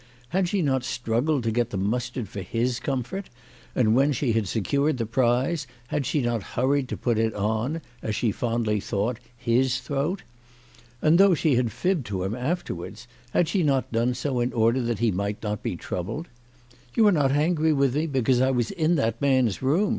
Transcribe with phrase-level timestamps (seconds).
[0.29, 3.29] Had she not struggled to get the mustard for his comfort,
[3.75, 7.81] and when she had secured the prize had she not hurried to put it on,
[8.01, 10.23] as she had fondly thought, his throat?
[11.03, 14.81] And though she had fibbed to him afterwards, had she not done so in order
[14.81, 16.29] that he might not be troubled?"
[16.95, 19.89] You are not angry with me because I was in that man's room